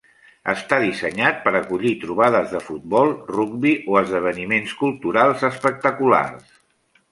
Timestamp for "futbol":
2.71-3.13